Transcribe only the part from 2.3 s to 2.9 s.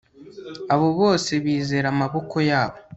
yabo